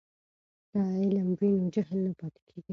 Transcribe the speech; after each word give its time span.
که 0.71 0.79
علم 1.01 1.27
وي 1.39 1.49
نو 1.59 1.67
جهل 1.75 1.97
نه 2.05 2.11
پاتې 2.19 2.41
کیږي. 2.49 2.69